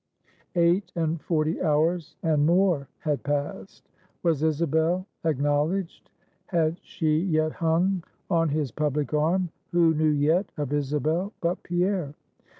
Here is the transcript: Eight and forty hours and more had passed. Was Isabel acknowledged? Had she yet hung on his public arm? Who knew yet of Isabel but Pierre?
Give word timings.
Eight 0.55 0.91
and 0.95 1.21
forty 1.21 1.61
hours 1.61 2.15
and 2.23 2.43
more 2.43 2.87
had 2.97 3.21
passed. 3.21 3.87
Was 4.23 4.41
Isabel 4.41 5.05
acknowledged? 5.25 6.09
Had 6.47 6.79
she 6.81 7.19
yet 7.19 7.51
hung 7.51 8.03
on 8.27 8.49
his 8.49 8.71
public 8.71 9.13
arm? 9.13 9.49
Who 9.73 9.93
knew 9.93 10.09
yet 10.09 10.51
of 10.57 10.73
Isabel 10.73 11.33
but 11.39 11.61
Pierre? 11.61 12.15